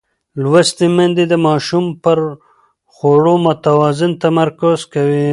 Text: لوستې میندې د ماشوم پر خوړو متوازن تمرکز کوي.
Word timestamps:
لوستې 0.41 0.87
میندې 0.95 1.23
د 1.31 1.35
ماشوم 1.47 1.85
پر 2.03 2.17
خوړو 2.93 3.35
متوازن 3.45 4.11
تمرکز 4.23 4.79
کوي. 4.93 5.27